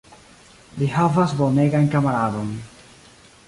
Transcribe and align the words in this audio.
Li 0.79 0.87
havas 0.93 1.35
bonegajn 1.43 1.87
kamaradojn. 1.97 2.53